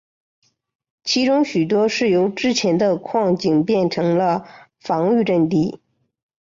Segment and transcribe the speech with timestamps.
[1.03, 4.47] 其中许多是由之前的矿井变成了
[4.79, 5.79] 防御阵地。